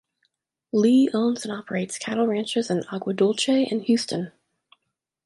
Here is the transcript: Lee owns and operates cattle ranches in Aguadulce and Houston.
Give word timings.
Lee 0.73 1.11
owns 1.13 1.45
and 1.45 1.53
operates 1.53 1.99
cattle 1.99 2.25
ranches 2.25 2.71
in 2.71 2.79
Aguadulce 2.91 3.69
and 3.71 3.83
Houston. 3.83 4.31